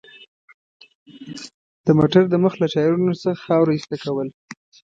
[1.85, 4.27] د موټر د مخ له ټایرونو څخه خاوره ایسته کول.